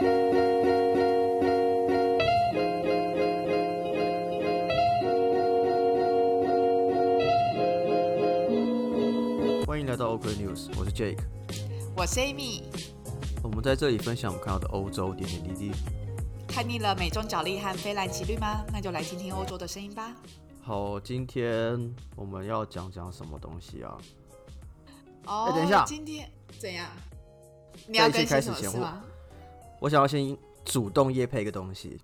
[0.00, 0.08] 欢
[9.78, 11.18] 迎来到 OK News，我是 Jake。
[11.94, 12.62] 我是 Amy。
[13.42, 15.70] 我们在这里分享我们看到的欧洲点点滴滴。
[16.48, 18.64] 看腻了美中角力和非蓝奇律吗？
[18.72, 20.16] 那就来听听欧洲的声音吧。
[20.62, 23.98] 好，今天我们要讲讲什么东西啊？
[25.26, 26.26] 哦、哎等一下今天
[26.58, 26.88] 怎样？
[27.86, 29.04] 你要开新始前么事吗？
[29.80, 32.00] 我想要先主动夜配一个东西，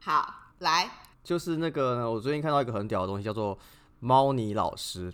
[0.00, 0.88] 好，来，
[1.24, 3.58] 就是那个呢我最近看到一个很屌的东西，叫做
[4.00, 5.12] 猫尼老师。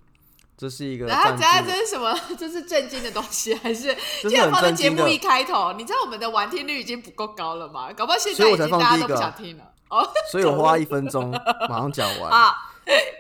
[0.57, 2.15] 这是一个然后赞等下这，是什么？
[2.37, 5.73] 这是震惊的东西，还是这是很记得放在节目一，开头？
[5.73, 7.91] 你知道我们的完听率已经不够高了吗？
[7.95, 9.73] 搞不好现在已经大家都不想听了。
[9.89, 11.31] 哦， 所以我花一分钟
[11.67, 12.29] 马上讲完。
[12.31, 12.55] 啊，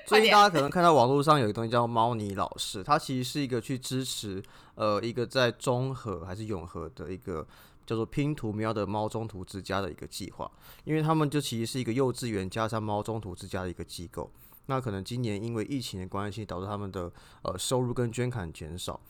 [0.06, 4.42] 最近大家可能看到网络上有一个东西叫猫尼老师，它其实是一个去支持
[4.74, 7.46] 呃一个在中和还是永和的一个
[7.90, 10.48] 叫做拼图喵的猫中途之家的一个计划，
[10.84, 14.30] 因为他们就其实是一个幼稚园加上猫中途之家的一个机构。
[14.66, 19.00] 那可能今年因为疫情的关系，导致他们的呃收入跟捐款减少，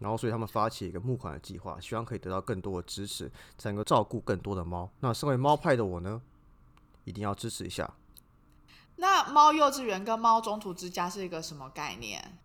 [0.00, 4.90] 然后所以他们发起一个募款的计划，希望可以得到更多的支持，才能够照顾更多的猫。
[5.00, 6.20] 那身为猫派的我呢，
[7.04, 7.90] 一定要支持一下。
[8.96, 12.36] 那猫幼稚园跟猫中途之家是一个什么概念？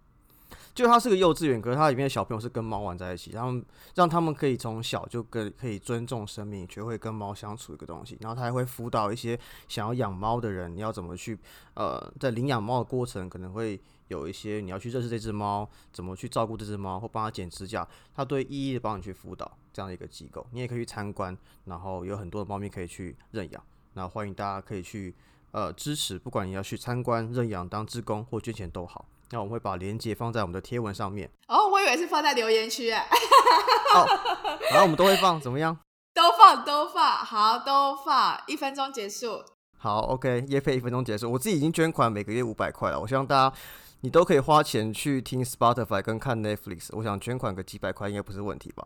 [0.74, 3.62] 就它是个幼稚园，可是它里面的小朋友是跟猫玩在一起，然后
[3.96, 8.18] 让他们可以从小就跟可以尊重生命，学会跟猫相处一个东西。
[8.22, 11.38] 然后他还会辅导一些想要养猫的人，你要怎么去
[11.74, 20.46] 呃，在领养猫的过程可能会有一些你要去认识这只猫，怎么去照顾这只猫，或帮它剪指甲，它都会一一的帮你去辅导这样的一个机构。
[20.52, 23.64] 你也可以去参观，然后有很多的猫咪可以去认养。
[23.94, 25.14] 那欢迎大家可以去
[25.52, 29.06] 呃支持，不管你要去参观、认养、当志工或捐钱都好。
[29.32, 33.08] 那我们会把链接放在我们的贴文上面，哦，我以为是放在留言区，哎
[34.70, 35.78] 然后我们都会放，怎么样？
[36.14, 39.44] 都放都放，好都放，一分钟结束。
[39.78, 41.32] 好，OK，夜配一分钟结束。
[41.32, 43.56] 我自己已经捐款每个月五百块了，我希望大家
[44.02, 46.90] 你都可以花钱去听 Spotify 跟看 Netflix。
[46.92, 48.86] 我想捐款个几百块应该不是问题吧？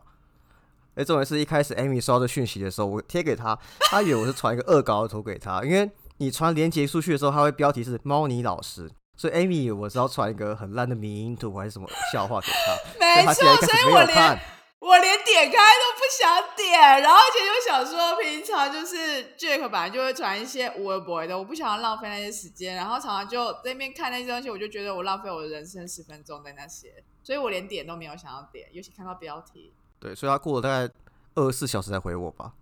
[0.94, 3.58] 哎，重点是一开始 Amy 收到这讯息的时候，我贴给他，
[3.90, 14.38] 他以为我是传一个恶搞的图给他，因为你传连接出去的时候，它会标题是猫尼老师，所以 Amy 我是要传一个很烂的迷因图还是什么笑话给他， 没错，所以我连。
[14.78, 29.72] 我连点开都不想点，然后而且就想说，平常就是 Jack 本来就会传一些无微博的，我不想要浪费那些时间，然后常常就在那边看那些东西，我就觉得我浪费我的人生十分钟在那些，所以我连点都没有想要点，尤其看到标题。
[29.98, 30.94] 对，所以他过了大概
[31.34, 32.52] 二十四小时才回我吧。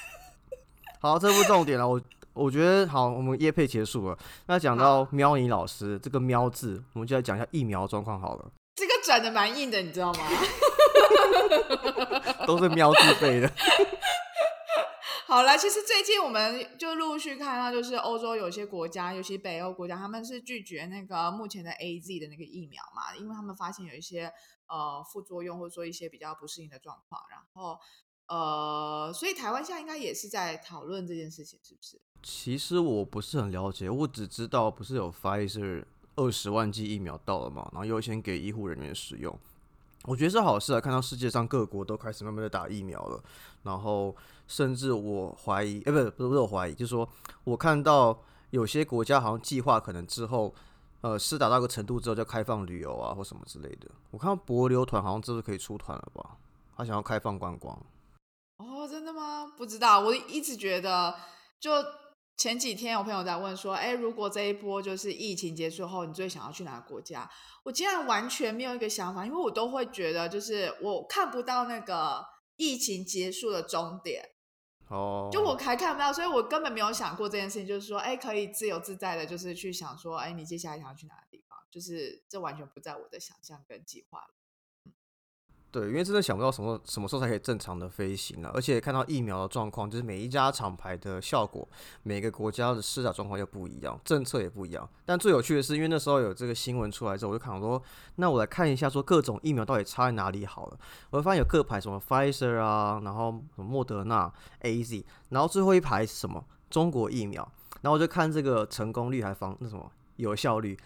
[0.98, 2.00] 好，这不重点了，我
[2.38, 4.18] 我觉得好，我们夜配结束了。
[4.46, 10.20] 那讲到喵尼老师这个“喵”字，我们就来讲一下疫苗状况好了，这个转的蛮硬的，你知道吗？
[12.46, 13.50] 都是“喵”字背的。
[15.26, 24.32] 好了，其实最近我们就陆续看到，就是欧洲有些国家，尤其北欧国家，他们是拒绝那个目前的 A Z 的那个疫苗嘛，因为他们发现有一些
[24.68, 27.20] 呃副作用，或者说一些比较不适应的状况。
[27.30, 27.78] 然后
[28.28, 32.00] 呃，所以台湾现在应该也是在讨论这件事情，是不是？
[32.22, 35.84] 其实我不是很了解，我只知道不是有 Pfizer
[36.16, 39.38] 二十万剂疫苗到了嘛，然后优先给医护人员使用。
[40.04, 43.22] 我觉得是好事啊，看到世界上各国都开始慢慢的打疫苗了，
[43.62, 44.14] 然后
[44.46, 47.08] 甚至我怀疑，哎、不是不是我怀疑，就是说
[47.44, 48.18] 我看到
[48.50, 50.54] 有些国家好像计划可能之后，
[51.00, 53.88] 呃，施打到个程度之后就开放旅游啊或什么之类的。
[54.10, 56.36] 我看到博流团好像这次可以出团了吧？
[56.76, 57.78] 他想要开放观光。
[58.58, 59.52] 哦，真的吗？
[59.56, 61.14] 不知道，我一直觉得，
[61.60, 61.70] 就
[62.36, 67.30] 前几天有朋友在问说，哎，如果这一波就是疫情结束后，你最想要去哪个国家？
[67.64, 72.24] 我竟然完全没有一个想法，因为我都会觉得，就是我看不到那个
[72.56, 74.30] 疫情结束的终点，
[74.88, 81.58] 哦，就我还看不到，所以我根本没有想过这件事情，就是说，哎，可以自由自在的，就是去想说，哎，你接下来想要去哪个地方？
[81.70, 84.37] 就是这完全不在我的想象跟计划里。
[85.70, 91.68] 对，因为真的想不到什么什么时候才可以正常的飞行了，而且看到疫苗的状况，就是每一家厂牌的效果，
[92.02, 94.88] 每个国家的施打状况又不一样，政策也不一样。
[95.04, 97.82] 但最有趣的是，因为那时候有这个新闻出来之后，我就想说，
[98.16, 100.78] 那我来看一下说各种疫苗到底差在哪里好了。
[101.10, 107.46] 我会发现有各牌什么 Pfizer 啊，然后什么莫德纳、A Z，然后最后一排是什么中国疫苗，
[107.82, 110.76] 然后我就看这个成功率还防那什么有效率，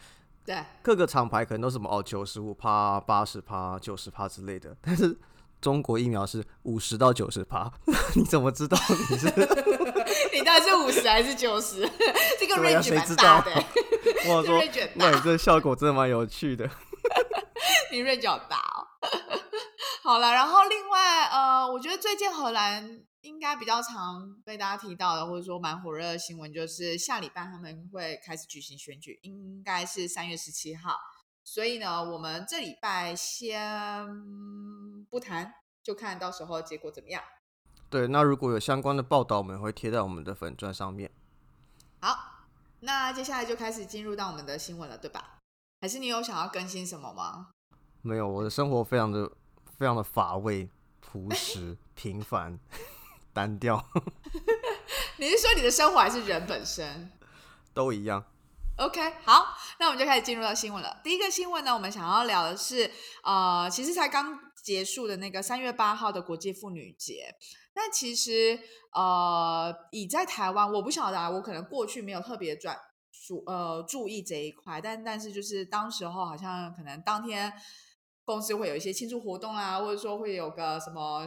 [0.44, 5.16] 对，各个厂牌可能都是什么哦，九十五趴、八十趴、九十趴之类的， 但是
[5.60, 7.70] 中国疫苗是五十到九十趴，
[8.16, 8.76] 你怎么知道
[9.10, 9.26] 你是？
[10.34, 11.88] 你到底是五十还是九十？
[12.40, 13.64] 这个 range 蛮谁知道大的、
[14.26, 14.60] 我说
[14.94, 16.68] 那你这效果真的蛮有趣的。
[17.92, 18.88] 你 range 好大哦。
[20.02, 30.96] 好了，然后另外呃，我觉得最近荷兰应该比较常被大家提到的，或者说蛮火热的新闻，就是下礼拜他们会开始举行选举，应该是三月十七号。
[31.44, 34.06] 所以呢，我们这礼拜先
[35.08, 37.22] 不谈，就看到时候结果怎么样。
[37.88, 41.10] 对，那如果有相关的报道，我们会贴在我们的粉钻上面。
[42.00, 42.46] 好，
[42.80, 45.38] 那接下来就开始进入到我们的新闻了，对吧？
[45.80, 47.50] 还是你有想要更新什么吗？
[48.02, 49.30] 没有，我的生活非常的
[49.78, 50.68] 非常的乏味、
[51.00, 52.58] 朴实、平凡。
[53.32, 53.84] 单调，
[55.16, 57.10] 你是说你的生活还是人本身
[57.72, 58.24] 都一样
[58.76, 61.00] ？OK，好，那我们就开始进入到新闻了。
[61.02, 62.90] 第一个新闻呢，我们想要聊的是，
[63.22, 67.34] 呃，其实才刚结束的那个三月八号的国际妇女节。
[67.74, 68.58] 那其实，
[68.92, 72.78] 呃，以在台湾，我不晓得，啊，我可能过去没有特别转
[73.26, 77.50] 注呃注意这一块，但但是就是当时候好像可能当天
[78.24, 81.26] 公司会有一些庆祝活动啊，或者说会有个什么。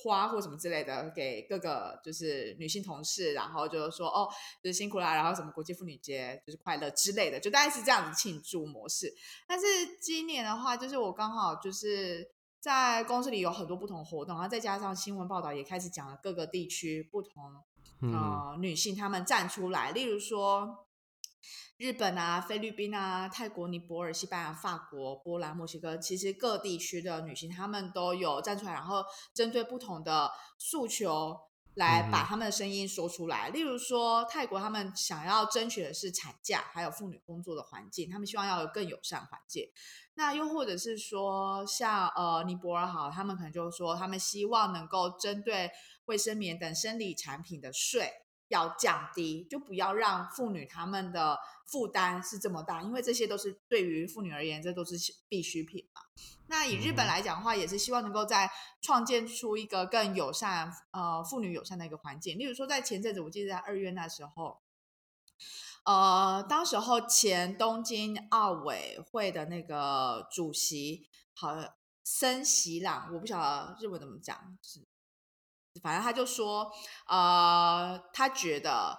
[0.00, 4.28] 花或什么之类的，给各个就是女性同事，然后就是说哦，
[4.62, 9.12] 就是辛苦啦，然后什么国际妇女节就是快乐之类的，就大概是这样子庆祝模式。
[9.46, 9.66] 但是
[10.00, 12.30] 今年的话，就是我刚好就是
[12.60, 17.62] 在公司里有很多不同活动，然后再加上新闻报道也开始讲了各个地区不同
[18.00, 20.87] 呃女性她们站出来，例如说。
[21.76, 31.38] 日本啊、菲律宾啊、泰国、尼泊尔、西班牙、法国、波兰、墨西哥，其实各地区的女性，她们都有站出来，然后针对不同的诉求
[31.74, 33.48] 来把她们的声音说出来。
[33.50, 39.70] 例如说，泰国他们想要争取的是产假，还有妇女工作的环境，他们希望要有更友善环境。
[40.14, 45.70] 那又或者是说，像呃尼泊尔好，他们可能就是说，他们希望能够针对
[46.06, 48.10] 卫生棉等生理产品的税。
[48.48, 54.96] 要降低，就不要让妇女她们的负担是这么大，因为这些都是对于妇女而言，这都是
[55.28, 56.00] 必需品嘛。
[56.46, 58.50] 那以日本来讲的话，也是希望能够在
[58.80, 62.38] 创建出一个更友善、呃妇女友善的一个环境。
[62.38, 64.62] 例如说，在前阵子，我记得在二月那时候，
[65.84, 71.54] 呃，当时候前东京奥委会的那个主席，好
[72.02, 74.87] 森喜朗，我不晓得日文怎么讲，是。
[75.80, 76.70] 反正他就说，
[77.06, 78.98] 呃，他觉得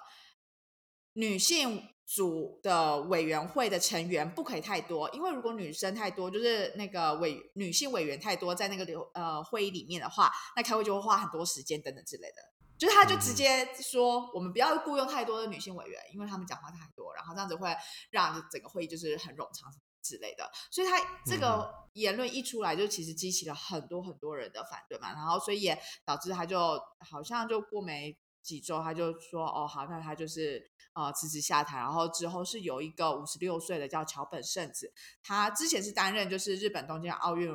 [1.14, 12.36] 女性组的委员会的成员不可以太多，因为如果女生太多，就是那个委女性委员太多，在那个流呃会议里面的话，那开会就会花很多时间等等之类的。
[12.78, 17.76] 就是他就直接说，我们不要雇佣太多的女性委员，因为他们讲话太多，然后这样子会
[18.10, 19.70] 让整个会议就是很冗长。
[20.02, 26.60] 之类的，所以他这个言论一出来，就其实激起了很多很多人的反对嘛，然后所以也导致他就
[27.00, 34.94] 好像就过没几周，他就说哦好，那他就是呃辞职下台，然后之后是有一个五十六岁的叫桥本圣子，
[35.24, 37.52] 他之前是担任就是日本东京奥运。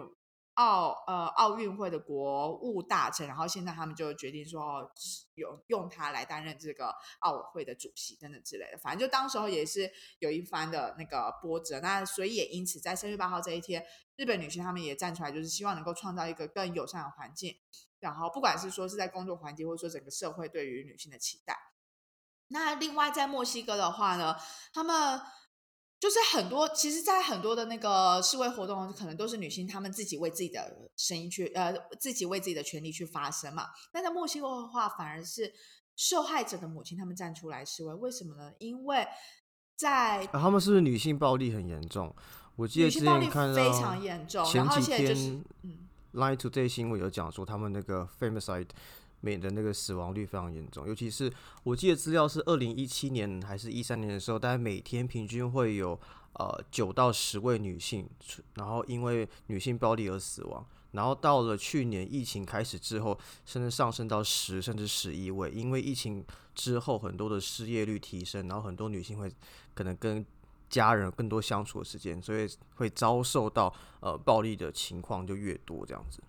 [0.54, 4.90] 奥呃奥运会的国务大臣，然后现在他们就决定说，
[5.34, 8.78] 有用他来担任这个奥委会的主席等等之类的。
[8.78, 9.90] 反正就当时候也是
[10.20, 13.84] 有一番的那个波折，那所以也因此在三月八号这一天，
[14.16, 17.56] 日本女性她们也站出来，就是希望能够创造一个更友善的环境。
[17.98, 21.58] 然后不管是说是在工作环境，或者说整个社会对于女性的期待。
[22.48, 24.36] 那另外在墨西哥的话呢，
[24.72, 25.20] 他们。
[26.04, 33.68] 就是很多，其实，在很多的那个示威活动，可能都是女性她们自己为自己的声音去，呃，自己为自己的权利去发声嘛。
[33.90, 35.50] 但在墨西哥的话，反而是
[35.96, 38.52] 受害者的母亲她们站出来示威，为什么呢？
[38.58, 39.06] 因为
[39.76, 42.14] 在他们是不是女性暴力很严重？
[42.56, 48.68] 我记得之前看到非常严重，前几天，嗯，Line to Day 新闻有讲说他们那个 Famicide。
[49.24, 55.98] 美的那个死亡率非常严重，尤其是我记得资料是二零一七年还是一三年的时候，大概每天平均会有
[56.34, 58.06] 呃九到十位女性，
[58.56, 60.64] 然后因为女性暴力而死亡。
[60.92, 69.28] 然后到了去年疫情开始之后，甚至上升到十甚至十一位，因为疫情之后很多的失业率提升，然后很多女性会
[69.74, 70.24] 可能跟
[70.70, 76.22] 家人更多相处的时间，所以会遭受到呃暴力的情况就越多这样子。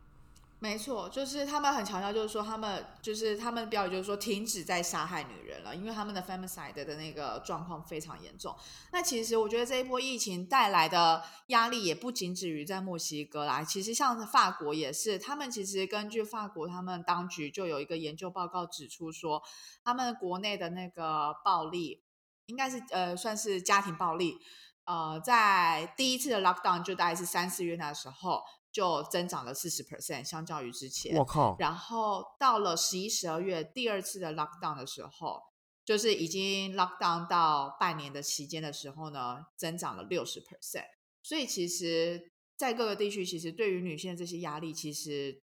[0.66, 8.54] 没错，就是他们很强调，就是说他们就是他们的标语，就是说停止在杀害女人了，因为他们的 femicide 的那个状况非常严重。
[8.92, 19.44] 那其实我觉得这一波疫情带来的压力也不仅止于在墨西哥啦，其实像法国也是，他们其实根据法国他们当局就有一个研究报告指出说，
[19.84, 22.02] 他们国内的那个暴力
[22.48, 24.40] 应该是呃算是家庭暴力，
[24.86, 28.42] 呃，在第一次的 lockdown 就大概是三四月那时候。
[28.76, 31.16] 就增长了四十 percent，相较于之前。
[31.16, 31.56] 我靠！
[31.58, 35.42] 然后到了十一、十二月第二次的 lockdown 的时候，
[35.86, 40.88] 就是已经 lockdown 到半年的期间的时候呢，增长了六十 percent。
[41.24, 45.42] 所以其实，在各个地区，其实对于女性的这些压力，其实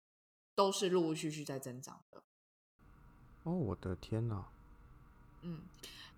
[0.56, 2.24] 都是陆陆续续在增长的。
[3.44, 4.48] 哦，我的天哪！
[5.44, 5.62] 嗯，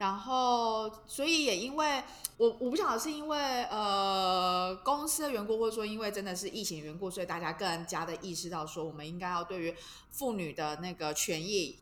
[0.02, 2.04] 然后所以也因为
[2.38, 9.76] 我我不晓得是因为呃公司的缘故，或者说因为真的是疫情缘故，所以大家更加的意识到说，我们应该要对于
[10.10, 11.78] 妇女的那个权益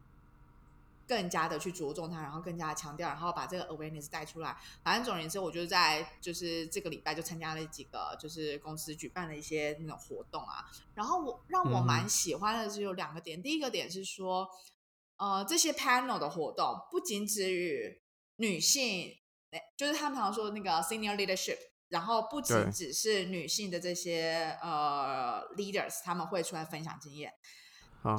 [1.08, 4.58] 更加的去着重它，然后更加的强调，然后把这个 awareness 带出来。
[4.84, 10.66] 反正总而言之，我就在就是这个礼拜就参加了几个就是公司举办的一些那种活动啊。
[10.94, 14.50] 然后我让我蛮喜欢的是有两个点，第一个点是说。
[15.22, 18.00] 呃，这些 panel 的活动不仅止于
[18.40, 19.16] 女性，
[19.78, 27.34] 就是他们常说的那个 senior leadership，然后不仅只是女性的这些呃 leaders，他们会出来分享经验，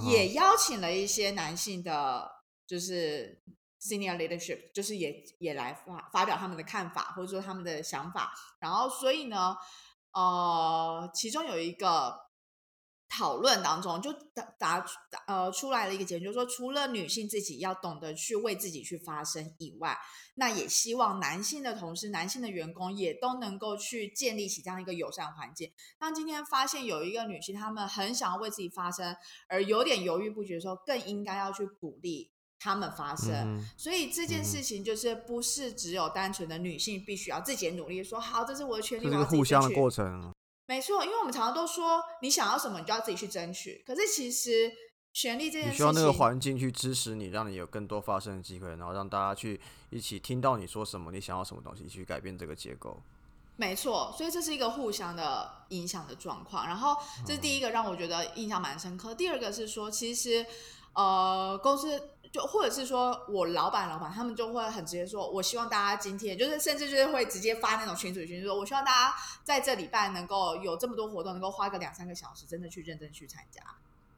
[0.08, 2.30] 也邀请了一些男性的，
[2.66, 3.42] 就是
[3.80, 9.56] senior leadership，就是也也来发发表他们的看法或者说他们的想法，然后所以呢，
[10.12, 12.29] 呃，其中有一个。
[13.12, 14.86] 讨论当中就答答
[15.26, 19.98] 呃出来了一个结论，就是说除了女性自己要懂得去为自己去发声以外，
[20.36, 25.72] 那也希望男性的同事、男性的员工也都能够去建立起这样一个友善环境。
[25.98, 29.16] 当今天发现有一个女性，她们很想要为自己发声，
[29.48, 33.60] 而有点犹豫不决的时候，更应该要去鼓励他们发声。
[33.76, 40.32] 所以这件事情就是不是只有单纯的女性必须要自己努力，说好这是我的权利，这是互相的过程。
[40.70, 43.82] 没错，因为我们常常都说，你想要什么，你就要自己去争取。
[43.84, 44.70] 可是其实
[45.12, 49.60] 权利这件事情，你需要那个环境去支持你，让你有更多发声的机会，然后让大家去
[49.90, 53.02] 一起听到你说什么，你想要什么东西，去改变这个结构。
[53.56, 56.64] 没错，所以这是一个互相的影响的状况。
[56.64, 56.96] 然后
[57.26, 59.12] 这是第一个让我觉得印象蛮深刻。
[59.12, 60.46] 第二个是说，其实
[60.92, 62.00] 呃，公司。
[62.32, 73.60] 就或者是说我老板老板他们就会很直接说，我希望大家今天就是甚至就是会直接发那种群组群说，我希望大家在这礼拜能够有这么多活动，能够花个两三个小时，真的去认真去参加。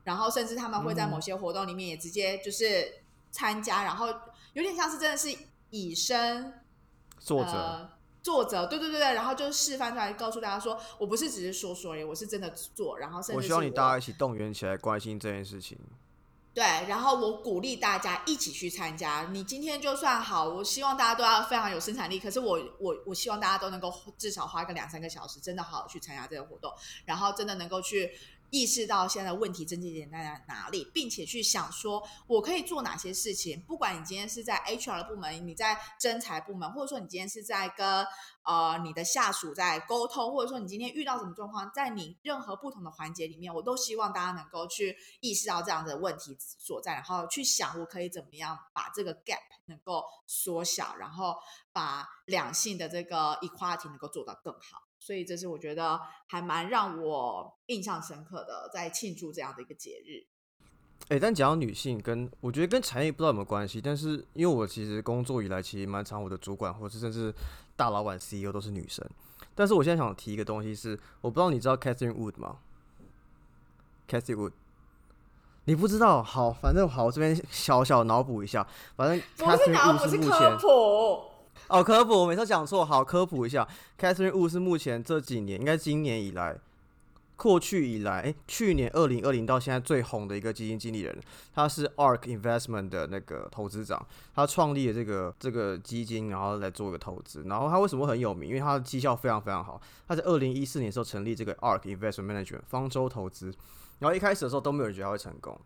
[0.05, 2.93] 然后甚至他们会在某些活动里面也直接就是
[3.31, 4.09] 参加，然后
[4.53, 5.35] 有点像是真的是
[5.71, 6.53] 以身
[7.19, 7.89] 作则，
[8.21, 12.99] 作者，对对对对，然后就示范出来，告诉大家说我不是只是说说而已，我是真的做。
[12.99, 15.79] 然后甚至我希望你大家一起动员起来关心这件事情。
[16.55, 19.29] 对，然后我鼓励大家一起去参加。
[19.33, 22.19] 你今天就算好，我希望大家都要非常有生产力。
[22.19, 26.73] 可是我我我希望大家都能够至少花个两三个小时，真的好好去参加这个活动，
[27.05, 28.13] 然后真的能够去。
[28.53, 33.59] 意识到现在问题症结点在哪里，并且去想说我可以做哪些事情。
[33.63, 38.07] 不管你今天是在 HR 的部门，你在征才部门，或者说你今天是在跟
[38.45, 51.35] 呃你的下属在沟通，或者说你今天遇到什么状况，在你任何不同的环节里面，我都希望大家能够去意识到这样的问题所在，然后去想我可以怎么样把这个 gap 能够缩小，然后
[51.73, 54.92] 把两性的这个 equality 能够做到更好。
[55.05, 60.23] 所以这是我觉得还蛮让我印象深刻的，在庆祝这样的一个节日。
[61.09, 67.35] 哎，但讲到女性，跟我觉得跟产业不知道有没有关系，但是因为我其实工作以来，其实蛮常，我的主管或者甚至
[67.75, 69.05] 大老板 CEO 都是女生。
[69.57, 72.59] 但是我现在想提一个东西是，我不知道你知道 Catherine Wood 吗
[74.09, 74.53] ？Catherine Wood，
[75.65, 76.23] 你不知道？
[76.23, 80.57] 好，反正好，我这边小小脑补一下，反正 Catherine Wood 是目前。
[81.69, 83.67] 哦，科普，我每次讲错，好科普一下。
[83.99, 86.59] Catherine Wu 是目前这几年，应该今年以来，
[87.37, 91.19] 过去以来，哎，去年二零二零到现在最红的一个基金经理人，
[91.55, 97.43] 他是 Ark Investment 的那个投资长，他创立了这个这个基金，然后来做一个投资。
[97.47, 98.51] 然后他为什么很有名？
[98.51, 99.81] 因为他的绩效非常非常好。
[100.07, 103.53] 他在二零一四年时候成立这个 Ark Investment Management 方舟投资，
[104.01, 105.59] 然后一开始的时候都没有人觉得他会成功。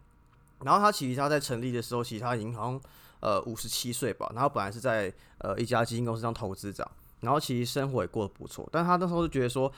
[0.62, 2.80] 然后他其实他在成立的时候，其他银行。
[3.20, 6.88] 呃，五十七岁吧，然后本来是在呃一家基金公司当投资长，
[7.20, 9.72] 然后其实生活也过得不错，但他那时候就觉得说，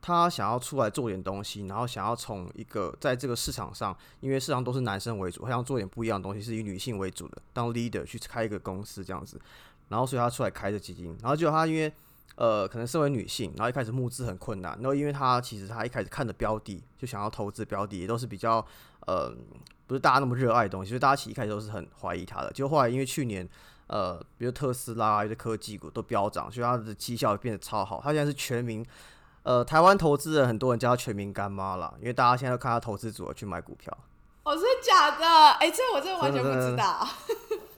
[0.00, 9.40] 他想要出来做点东西，然后想要从一个在这个市场上，因为市场都是男生为主，他想做点不一样的东西，是以女性为主的，当 leader 去开一个公司这样子，
[9.88, 11.92] 然后所以他出来开的基金，然后结果他因为
[12.36, 18.66] 呃可能身为女性，然后一开始募资很困难，然后因为他其实他一开始看的标的就想要投资标的，也都是比较
[19.06, 19.32] 呃。
[19.86, 22.50] 不是大家那么热爱的东西，所以大家其实一开始都是很怀疑它的。
[22.52, 23.46] 就后来因为去年，
[23.88, 28.00] 呃，比如特斯拉一些科技股都飙涨，所以它的绩效变得超好。
[28.02, 28.84] 它现在是全民，
[29.42, 33.92] 呃，台湾投资人很多人叫它全民干妈啦，因为大家现在都看它投资组合去买股票。
[34.44, 35.26] 哦，真的假的？
[35.58, 37.06] 哎，这我真的完全不知道。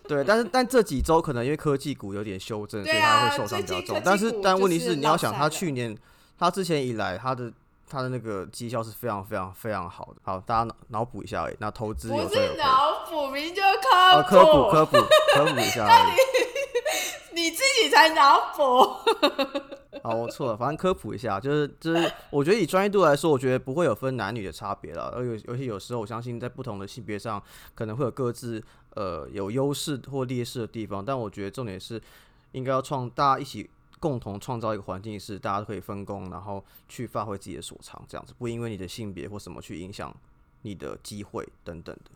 [0.06, 4.00] 对，但是但这几周可能因为科技股有点修正，所以它会受伤比较重。
[4.04, 5.96] 但是但问题是，你要想它去年，
[6.38, 7.52] 它之前以来它的。
[7.88, 10.20] 他的那个绩效是非常非常非常好的。
[10.22, 11.56] 好，大家脑脑补一下而已。
[11.60, 13.68] 那投资不是脑补，名就是
[14.22, 14.98] 科普，科普科普
[15.34, 15.86] 科普一下。
[15.86, 16.12] 那你
[17.42, 18.62] 你自己才脑补。
[20.02, 25.12] 好，我错了，反正科普一下，就是就是，我觉得以专业度来说，我觉得不会有分男女的差别了。
[25.16, 27.42] 而有尤其有时候，我相信在不同的性别上，
[27.74, 32.00] 可能会有各自呃有优势或劣势的地方，但我觉得重点是
[32.52, 33.70] 应该要创大家一起
[34.04, 40.14] 共同创造一个环境，是大家都可以分工，然后去发挥自己的所长，这样子不因为你的性别或什么去影响
[40.60, 42.10] 你的机会等等的。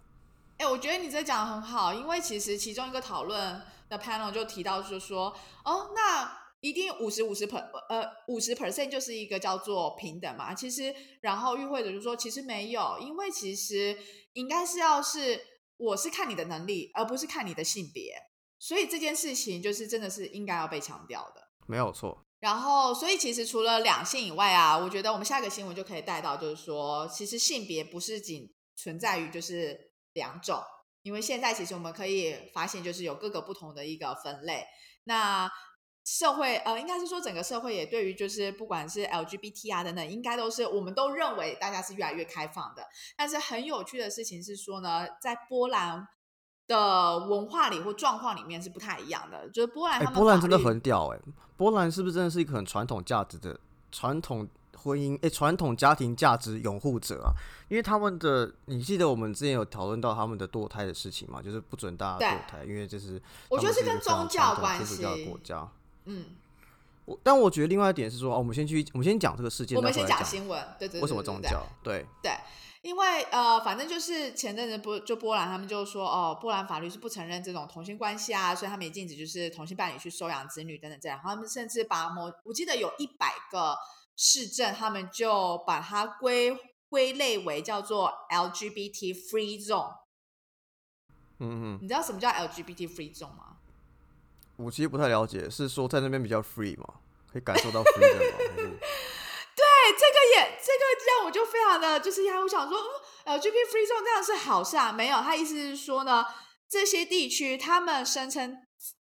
[0.59, 6.31] 哎、我觉得你这讲的很好，因为其实其中一个讨论的 panel 就提到就是说，哦，那
[6.61, 7.57] 一定五十五十 per
[7.89, 10.53] 呃五十 percent 就是一个叫做平等嘛。
[10.53, 13.97] 其实，然后与会者就说，其实没有，因为其实
[14.35, 15.41] 应该是要是
[15.79, 18.15] 我是看你的能力，而不是看你的性别，
[18.59, 21.48] 所以这件事情就是真的是应该要被强调的。
[21.69, 30.63] 没有错，然后，所以其实除了两性以外啊，我觉得我们下一个新闻就可以带到，就是说，其实性别不是仅存在于就是两种，
[31.03, 34.65] 因为现在其实我们可以发现，就是有各个不同的一个分类。
[35.05, 35.51] 那
[36.07, 42.83] 社会呃，应该是说整个社会也对于就是不管是 LGBT 啊等等，应该都是我们都认为大家是越来越开放的。
[43.15, 46.09] 但是很有趣的事情是说呢，在波兰
[46.69, 51.19] 的文化里或状况里面是不太一样的，就是波兰波兰真的很屌哎、
[51.57, 53.59] 波兰是不是真的是一个很传统价值的
[53.91, 54.47] 传统
[54.77, 57.35] 婚姻哎传统家庭价值拥护者啊？
[57.69, 61.43] 因为他们的，你记得我们之前有讨论到他们的堕胎的事情嘛？
[61.43, 65.69] 就是不准大家堕胎，因为这是我觉得是跟宗教关天主教的系国家。
[66.05, 66.27] 嗯。
[67.07, 71.67] 我但我觉得另外一点是说，哦，我们先去，我们先讲这个事件，我们先讲讲新闻，对对对，为什么宗教？
[71.83, 72.33] 对，对，
[72.83, 81.19] 因为呃，反正就是前阵子波就波兰他们就说哦，波兰法律是不承认这种同性关系啊，所以他们也禁止就是同性伴侣去收养子女等等这样。
[81.19, 83.77] 然后他们甚至把某我记得有一百个
[84.17, 86.57] 市政，他们就把它归
[86.89, 89.95] 归类为叫做 LGBT free zone。
[91.41, 93.57] 嗯嗯，你知道什么叫 LGBT free zone 吗？
[94.57, 96.95] 我其实不太了解，是说在那边比较 free 嘛，
[97.33, 98.39] 可以感受到 freedom 吗？
[99.93, 102.79] 这个也这个让我就非常的就是压，我想说，
[103.25, 104.93] 嗯，LGBT free zone 这样是好事啊？
[104.93, 106.25] 没有，他意思是说呢，
[106.69, 108.57] 这些地区他们声称，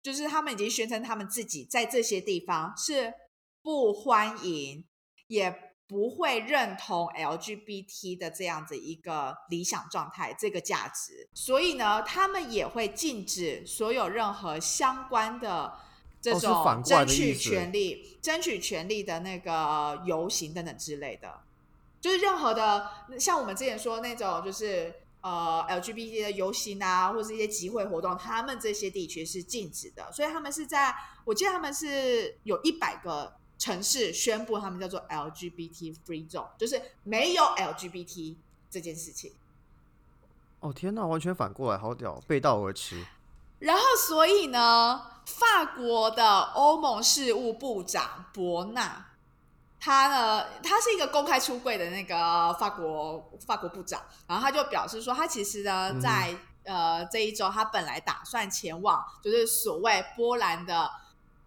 [0.02, 3.12] 就是他们已经宣称他们自己在这些地方是
[3.62, 4.84] 不欢迎，
[5.26, 5.54] 也
[5.86, 15.78] 不会认同 LGBT 的这样子一个理想状态，这个价值，所以呢，他们也会禁止所有任何相关的。
[16.20, 21.40] 这哦是反种争取权利、争取权利的那个游行等等之类的，
[22.00, 38.36] 就是任何的，像我们之前说那种，就是呃 LGBT 的游行啊，或是一些集会活动，他们这些地区是禁止的，所以他们是在，我记得他们是有一百个城市宣布他们叫做 LGBT free zone，就是没有 LGBT
[38.70, 39.32] 这件事情。
[40.60, 43.04] 哦天哪，完全反过来，好屌，背道而驰。
[43.60, 45.02] 然后，所以呢，
[45.36, 49.06] 法国的欧盟事务部长伯纳，
[49.78, 56.00] 他呢，他是一个公开出柜的那个法国法国部长，然后他就表示说，他其实呢，嗯。
[56.00, 60.90] 在、呃这一周，他本来打算前往就是所谓波兰的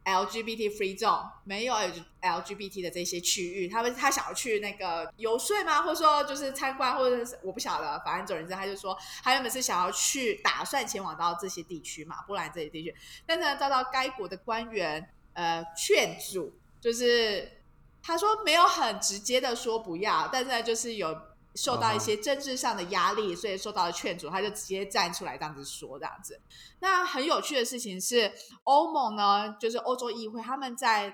[0.04, 1.76] LGBT free zone，没有
[2.22, 5.84] LGBT 的这些区域，他们他想要去那个游说吗？
[5.84, 17.62] 或者说就是参观，或者是我不晓得，反正总而言之，他就说他原本是想要去，打算前往到这些地区嘛，波兰这些地区，但是呢，遭到该国的官员呃劝阻，就是
[18.02, 21.16] 他说没有很直接的说不要，但是呢，就是有
[21.56, 26.42] 受到一些政治上的压力，所以受到了劝阻，他就直接站出来这样子说这样子。
[26.80, 28.32] 那很有趣的事情是，
[28.64, 31.14] 欧盟呢，就是欧洲议会，他们在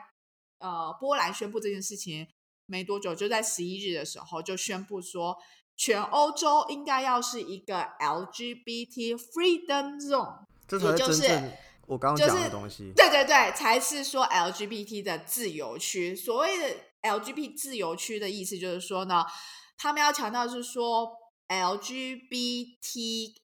[0.59, 2.27] 呃波兰宣布这件事情
[2.65, 5.37] 没多久，就在十一日的时候就宣布说，
[5.75, 10.45] 全欧洲应该要是一个 LGBT freedom zone。
[10.67, 11.51] 这才是
[11.85, 12.91] 我刚刚就是讲的东西。
[12.95, 16.15] 对对对，才是说 LGBT 的自由区。
[16.15, 19.23] 所谓的 LGBT 自由区的意思就是说呢，
[19.77, 21.11] 他们要强调是说
[21.47, 23.35] LGBTIQ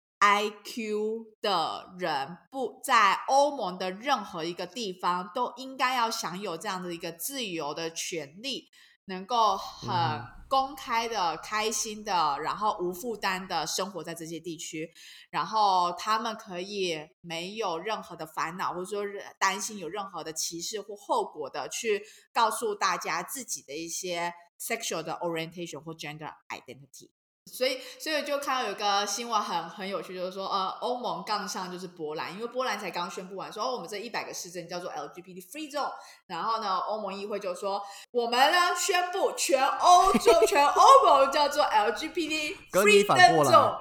[1.42, 8.68] 的人不在欧盟的任何一个地方都应该要享有这样的一个自由的权利，
[9.06, 14.92] 能够很嗯公开的、开心的，然后无负担的生活在这些地区。
[15.32, 27.10] 然后他们可以没有任何的烦恼，或者说是担心有任何的歧视或后果的，去告诉大家自己的一些 sexual 的 orientation 或 gender identity。
[27.46, 35.92] 所以，所以就看到有一个新闻很很有趣，就是说，呃，欧盟杠上就是波兰，因为波兰才刚宣布完说，哦，我们这一百个市政叫做 LGBT free zone，
[36.28, 43.78] 然后呢，欧盟议会就说，我们呢宣布全欧洲全欧盟叫做 LGBT free zone。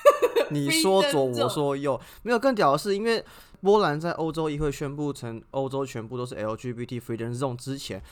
[0.50, 3.22] 你说左，我说右，没有更屌的是，因为
[3.60, 8.02] 波兰在欧洲议会宣布成欧洲全部都是 LGBT freedom zone 之前，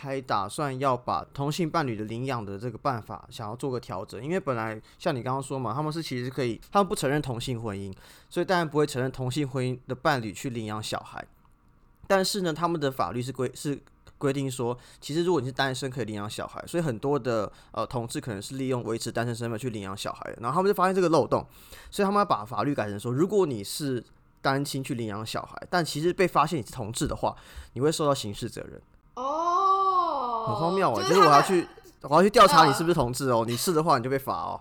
[0.00, 7.92] 还打算要把同性伴侣的领养的这个办法想要做个调整，因为本来像你刚刚说嘛，他们是其实可以，他们不承认同性婚姻，
[8.30, 11.26] 所以当然不会承认同性婚姻的伴侣去领养小孩。
[12.06, 13.78] 但是呢，他们的法律是规是
[14.16, 21.46] 规定说，其实如果你是单身可以领养小孩，所以很多的呃同志可能是利用维持单身身份去领养小孩，然后他们就发现这个漏洞，
[21.90, 24.02] 所以他们要把法律改成说，如果你是
[24.40, 27.36] 单亲去领养小孩，但其实被发现你是同志的话，
[27.72, 28.80] 你会受到刑事责任。
[30.48, 31.68] 哦，很荒谬啊，就就是是我要去
[32.02, 34.60] 我要去调查你嗯是不是同志哦，你是的话你就被罚哦。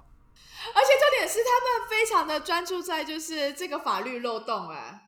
[0.75, 5.07] 而且重点是他们非常的专注在就是这个法律漏洞，哎，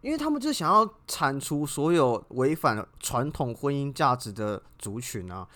[0.00, 5.48] 因为他们就想要铲除所有违反传统婚姻价值的族群啊。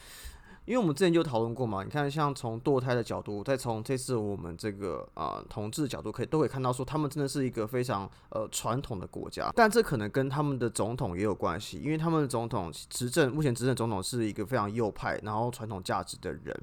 [0.67, 9.51] 因为我们之前就讨论过嘛，你看，像从堕胎的角度，再从这次我们这个啊、同志的角度，可以都可以看到说，他们真的是一个非常呃传统的国家。
[9.55, 16.59] 但这可能跟他们的总统也有关系，因为他们的总统执政目前执政总统是一个非常右派，然后传统价值的人。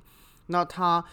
[0.47, 1.03] 那他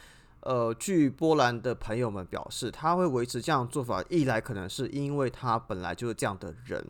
[0.41, 6.83] 呃，据波兰的朋友们表示，他会维持这样做法，一来可能是因为他本来就是这样的人，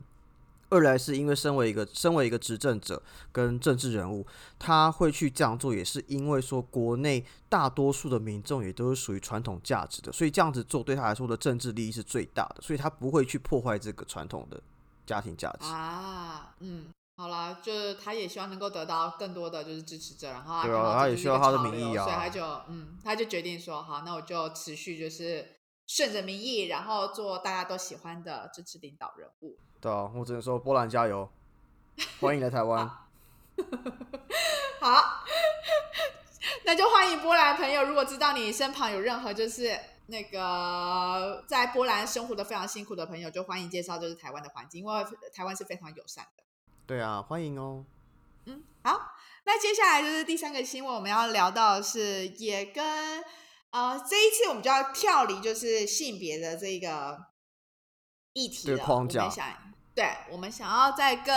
[0.71, 3.03] 二来是因为身为一个身为一个执政者
[3.33, 4.27] 跟政治人物，
[4.59, 14.61] 他会去这样做，也是因为说国内大多数的民众也都是属于传统价值的，所以这样子做对他来说的政治利益是最大的，所以他不会去破坏这个传统的
[15.07, 15.67] 家庭价值。
[15.67, 25.45] 啊，嗯，好啦，就是他也希望能够得到更多的就是支持者，然后对啊他也需要他的个潮流民意啊所以他就嗯，他就决定说，好，那我就持续就是
[25.89, 29.57] 顺着民意，然后做大家都喜欢的支持领导人物。
[29.81, 31.29] 对啊，我只能说波兰加油，
[32.21, 32.87] 欢迎来台湾。
[34.81, 35.25] 好，
[36.67, 37.85] 那就欢迎波兰朋友。
[37.85, 46.43] 如果知道你身旁有任何就是那个在波兰生活的非常辛苦的朋友，就欢迎介绍就是台湾的环境，因为台湾是非常友善的。
[46.87, 47.87] 对啊，欢迎哦。
[48.45, 49.13] 嗯，好，
[49.45, 53.25] 那接下来就是第三个新闻，我们要聊到的是也跟
[53.71, 57.19] 呃这一次我们就要跳离就是性别的这个
[58.33, 59.68] 议题这了，个框架我们想
[59.99, 61.35] 对我们想要再更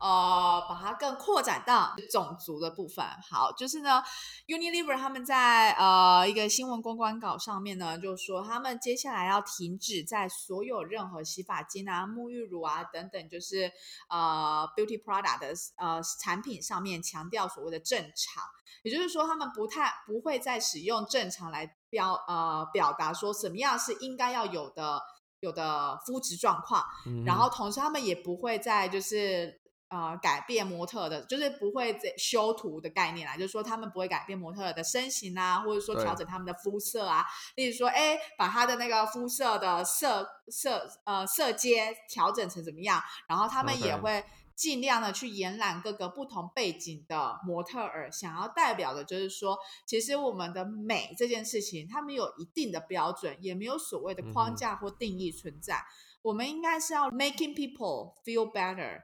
[0.00, 3.04] 呃把它更扩展到种族的部分。
[3.28, 4.02] 好，就是呢
[4.46, 13.70] ，Unilever 他们在呃一个新闻公关稿上面呢，就说他们接下来要停止在所有任何洗发精啊、沐浴乳啊等等，就是
[14.08, 18.42] 呃 beauty product 的呃产品上面强调所谓的正常，
[18.84, 25.02] 也就是说他们不太不会再使用正常来标呃表达说什么样是应该要有的
[25.40, 26.84] 有的肤质状况。
[27.06, 37.24] 嗯然后同时他们也不会再就是呃改变模特的，就是不会再修图的概念啦，就是说他们不会改变模特的身形啊，或者说对调整他们的肤色啊，
[37.56, 44.24] 例如说哎把他的那个肤色的色色呃色阶调整成怎么样，然后他们也会。
[44.58, 55.80] 尽量的去延揽各个不同背景的模特儿，想要代表的就是说，其实我们的美这件事情，他们有一定的标准，也没有所谓的框架或定义存在。
[56.22, 59.02] 我们应该是要 making people feel better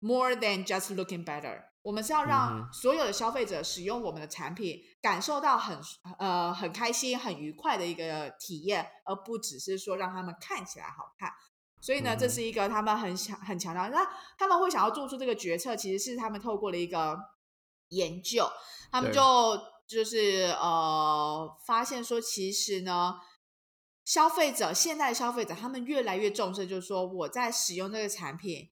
[0.00, 1.64] more than just looking better。
[1.82, 5.78] 我们是要嗯让所有的消费者使用我们的产品，感受到很
[6.18, 11.32] 呃很开心、很愉快的一个体验，而不只是说让他们看起来好看。
[11.80, 13.88] 所以呢，这是一个他们很想很强调。
[13.88, 14.04] 那
[14.36, 17.16] 他们会想要做出这个决策，其实是他们透过了一个
[17.90, 18.46] 研究，
[18.90, 23.14] 他们就就是呃发现说，其实呢，
[24.04, 28.68] 消费者现在消费者他们越来越重视，就是说我在使用这个产品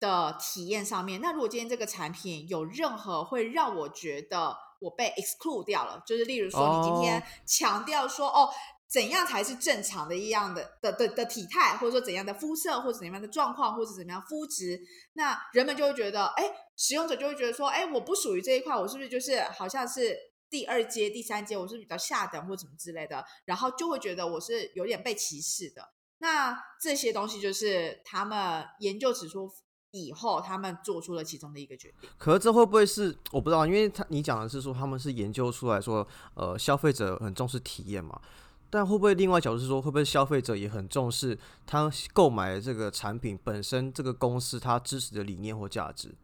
[0.00, 1.20] 的体验上面。
[1.20, 8.50] 那如果今天这个产品有任何会让我觉得我被 exclude 掉了，就是例如说你今天哦强调说哦。
[8.90, 14.80] 怎样才是正常的一样的的的的体态，或者说怎样的肤色，或者怎样的状况，或者怎么样肤质，
[15.12, 20.16] 那人们就会觉得，哎，使用者就会觉得说，哎，我不属于这一块，我是不是就是好像是
[20.48, 25.92] 第二阶、第三阶，我是比较下等或怎么之类的，然后就会觉得我是有点被歧视的。
[26.20, 29.52] 那这些东西就是他们研究指出
[29.92, 32.10] 以后，他们做出了其中的一个决定。
[32.18, 38.20] 可是这会不会是我不知道，因为他你讲的是说他们是研究出来说，呃，消费者很重视体验嘛，
[38.68, 46.14] 但会不会另外角度是说，会不会消费者也很重视他购买的这个产品本身这个公司他支持的理念或价值？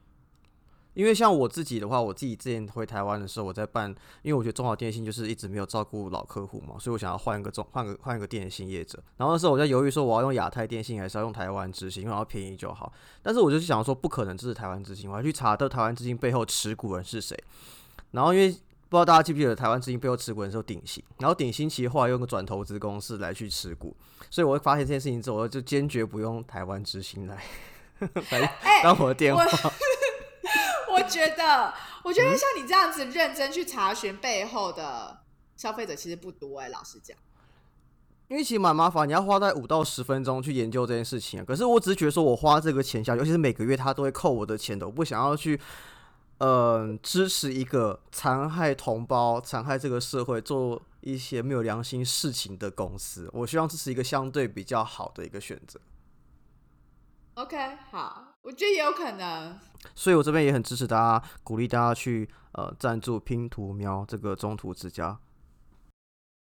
[0.94, 3.90] 因为像我自己的话，我自己之前回台湾的时候，我在办，
[4.22, 9.02] 因为我觉得中华电信就是一直没有照顾老客户嘛，所以我想要换一个中换个换一个电信业者。
[9.16, 12.92] 然后那时候我在犹豫说，我要用亚太电信还是要用台湾之星，因为要便宜就好。
[13.22, 17.37] 但是我就想说，不可能这是台湾之星，我还去查到台湾之星背后持股人是谁。
[18.12, 18.48] 然后因为
[18.88, 23.96] 不知道大家记不记得台湾之星背后持股人是有鼎新，然后鼎新其实后来用个转投资公司来去持股，
[24.30, 27.42] 所以我会发现这件事情之后，我就坚决不用台湾之星来
[28.30, 29.44] 来哎当我的电话。
[31.09, 35.21] 觉得，我觉得像你这样子认真去查询背后的
[35.57, 37.17] 消费者其实不多哎，老实讲。
[38.29, 41.45] 因为其实蛮麻烦，你要花在五到十分钟去研究这件事情。
[41.45, 45.61] 可是我只是觉得说，我花这个钱下，尤其是每个月他都会扣我的钱的，我不想要去，
[46.38, 53.29] 呃，支持一个残害同胞、残害这个社会、做一些没有良心事情的公司。
[53.35, 55.79] 我希望这是一个相对比较好的一个选择。
[57.35, 59.59] OK，好，我觉得也有可能。
[59.94, 65.18] 所以我这边也很支持大家，鼓励大家去呃赞助拼图喵这个中途之家。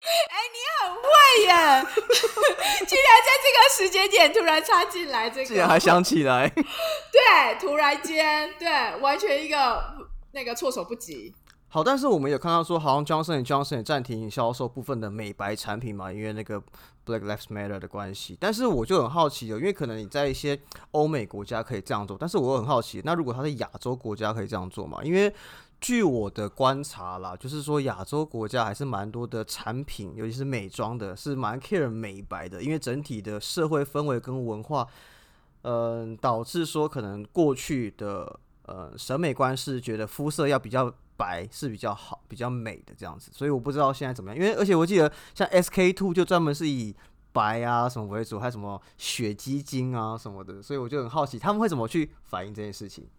[0.02, 1.08] 哎，你很会
[1.44, 1.54] 耶！
[2.86, 6.50] 居然在这个时间点突然插进来，这个竟然还想起来，
[7.14, 9.96] 对，突然间，对，完全一个
[10.32, 11.34] 那个措手不及。
[11.74, 16.62] 好，但是我们有看到说，好像 Johnson Johnson 暂停销售部分的美白产品嘛，因为那个
[17.04, 18.38] Black Lives Matter 的关系。
[18.40, 25.00] 但是我就很好奇了，因为可能你在一些欧美国家可以这样做，但是我很好奇，那如果他在亚洲国家可以这样做吗？
[25.04, 25.34] 因为
[25.82, 32.62] 据我的观察啦，就是说亚洲国家还是蛮多的产品，尤其是美妆的，是蛮 care 美白的。
[32.62, 34.88] 因为整体的社会氛围跟文化，
[35.64, 43.32] 嗯，导致说可能过去的呃审美观是觉得肤色要比较白是比较好、比较美的这样子。
[43.34, 46.96] 所以我不知道现在怎么样，因为而且我记得像 SK two 就专门是以
[47.32, 53.10] 白啊什么为主，还有什么雪肌精啊什么的，所以我就很好奇他们会怎么去反映这件事情。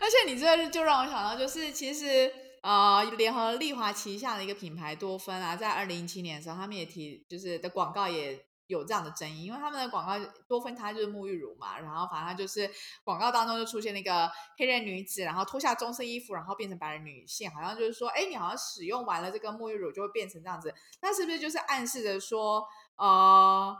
[0.00, 2.30] 而且你这就让我想到，就是其实
[2.62, 12.70] 呃，联合利华旗下的一个品牌多芬啊，在二零一七年的时候，他们也提就是的广告也有这样的争议，因为他们的广告多芬它就是沐浴乳嘛，然后反正就是
[13.02, 23.76] 广告当中就出现那个黑人女子，然后脱下棕色衣服，然后变成白人女性，好像就是说，哎，你好像使用完了这个沐浴乳就会变成这样子，那是不是就是暗示着说，呃，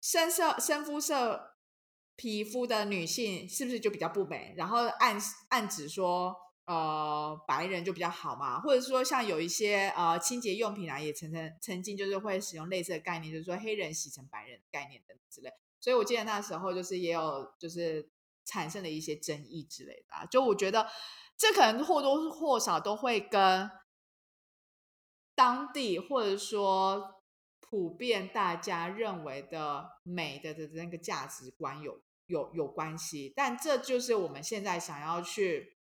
[0.00, 1.52] 深色深肤色？
[2.18, 4.54] 皮肤的女性是不是就比较不美？
[4.56, 5.18] 然后暗
[5.50, 6.34] 暗指说，
[6.66, 8.60] 呃，白人就比较好嘛？
[8.60, 15.50] 或者说像有一些呃清洁用品啊，也曾曾曾经就是会使用类似的概念，就是说黑人洗成白人概念等之类。
[15.78, 18.10] 所以我记得那时候就是也有就是
[18.44, 20.16] 产生了一些争议之类的。
[20.16, 20.26] 啊。
[20.26, 20.88] 就我觉得
[21.36, 23.70] 这可能或多或少都会跟
[25.34, 27.22] 当地或者说
[27.60, 32.02] 普遍大家认为的美的的那个价值观有。
[32.28, 35.75] 有有关系，但这就是我们现在想要去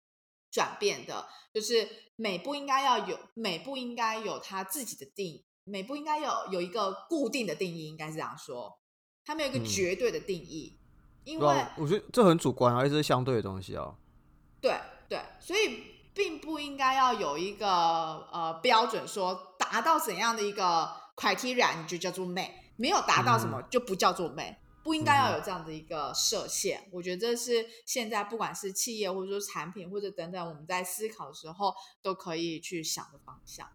[0.54, 8.78] 转变的，就是美不应该要有美不应该有它自己的定义，美不应该有有一个固定的定义，应该是这样说，
[9.24, 10.78] 它没有一个绝对的定义，
[11.24, 13.96] 因为我觉得这很主观啊，而且是相对的东西啊。
[14.60, 15.82] 对对，所以
[16.14, 17.66] 并不应该要有一个
[18.32, 24.56] 呃标准，说达到怎样的一个 criteria 你就叫做美，没有达到什么就不叫做美。
[24.84, 33.66] 不应该要有这样的一个设限，我觉得这是现在不管是企业或者说产品或者等等，我们在思考的时候都可以去想的方向。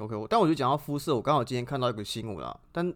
[0.00, 2.94] OK，我但我就讲到肤色，我刚好今天看到一个新闻啊，但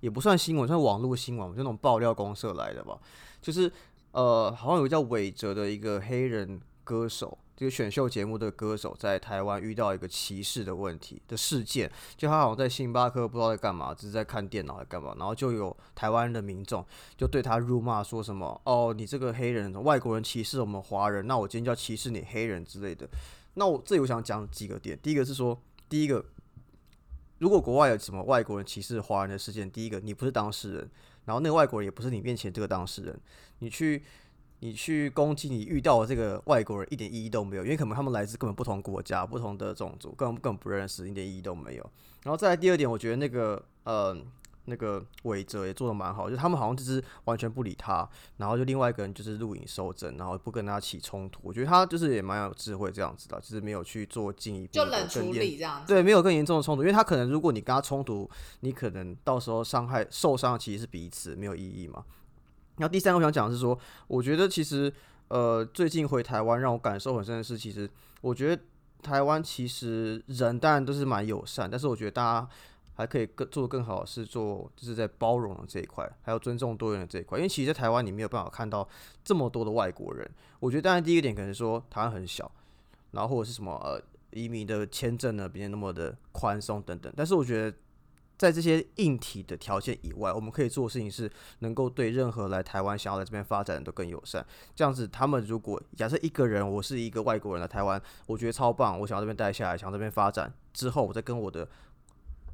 [0.00, 3.00] 也不算新闻，算网络新闻，就那种爆料公社来的吧，
[3.40, 3.72] 就是
[4.12, 7.38] 呃，好像有个叫韦哲的一个黑人歌手。
[7.56, 16.84] 这个选秀节目的歌手在台湾遇到一个歧视的问题的事件，就他好像在星巴克不知道在干嘛，只是在看电脑在干嘛，然后就有台湾的民众
[17.16, 23.08] 就对他辱骂，说什么哦，你这个黑人外国人歧视我们华人，那我今天就要歧视你黑人之类的。
[23.54, 25.56] 那我这里我想讲几个点，第一个是说，
[25.88, 26.24] 第一个，
[27.38, 30.90] 如果国外有什么外国人歧视华人的事件，第一个你不是当事人，
[31.26, 33.16] 然后那个外国人也不是你面前这个当事人，
[33.60, 34.02] 你去。
[34.60, 41.90] 你去攻击你遇到的这个外国人一点意义都没有，因为可能他们来自根本不同国家、不同的种族，根本根本不认识，一点意义都没有。
[42.22, 44.16] 然后再来第二点，我觉得那个呃
[44.64, 51.40] 那个韦哲也做的蛮好，就他们好像就是完全不理他，然后就另外一个人就是录影收证，然后不跟他起冲突。
[51.42, 62.02] 我觉得他就是也蛮有智慧这样子的，就是没有去做进一步就冷处理这样子，对，没有更严重的冲突，因为他可能如果你跟他冲突，你可能到时候伤害受伤其实是彼此，没有意义嘛。
[62.76, 64.92] 然后第三个我想讲的是说，我觉得其实
[65.28, 67.88] 呃最近回台湾让我感受很深的是，其实
[68.20, 68.62] 我觉得
[69.02, 72.48] 台湾其实人当然都是蛮友善，但是我觉得大家
[72.94, 77.38] 还可以更做更好是做就是在包容的这一块，还有尊重多元的这一块。
[77.38, 78.88] 因为其实，在台湾你没有办法看到
[79.24, 80.28] 这么多的外国人。
[80.58, 82.50] 我觉得当然第一个点可能说台湾很小，
[83.12, 87.12] 然后或者是什么呃移民的签证呢，别那么的宽松等等。
[87.16, 87.76] 但是我觉得。
[88.36, 94.44] 在这些硬体的条件以外，我们可以做的事情是能够对任何来台湾想要来这边发展的都更友善。
[94.74, 101.68] 这样子，他们如果假设一个人，我是一个外国人来台湾，我觉得超棒，我想要这边待下来，想要这边发展，之后我再跟我的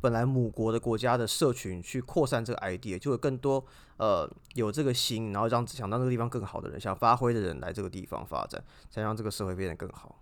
[0.01, 3.64] 本来母国的国家的社群去扩散这个 idea，就有更多
[3.97, 10.16] 呃有这个心，然后让想让这个地方更好的人，想发挥的人来这个地方发展，才让这个社会变得更好。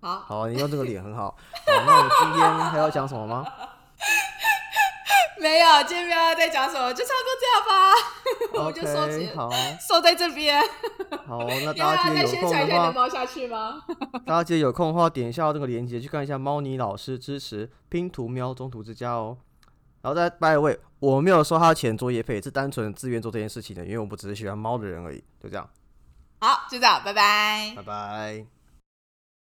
[0.00, 1.30] 好，好，你用这个脸很好。
[1.30, 3.44] 好，那我们今天还要讲什么吗？
[5.40, 7.94] 没有，今天不要再讲什么，就差不多这样吧。
[8.66, 9.48] 我就收起，好，
[9.80, 10.60] 收在这边。
[11.26, 12.92] 好，那大家记得有空的话？
[14.26, 19.38] 大家记得有空的话，点一下这个链接去看一下猫尼老师支持拼图喵中途之家哦。
[20.02, 25.22] 然后再 by the way，我没有收他钱做业配，是单纯自愿做这件事情的，因为我不只是喜欢猫的人而已。
[25.40, 25.68] 就这样，
[26.40, 27.82] 好，就这样，拜拜拜。
[27.82, 28.57] 拜。